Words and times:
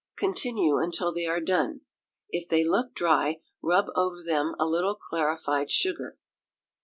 Continue 0.17 0.77
until 0.79 1.13
they 1.13 1.27
are 1.27 1.39
done. 1.39 1.81
If 2.31 2.49
they 2.49 2.67
look 2.67 2.95
dry, 2.95 3.39
rub 3.61 3.85
over 3.95 4.23
them 4.23 4.55
a 4.57 4.65
little 4.65 4.95
clarified 4.95 5.69
sugar. 5.69 6.17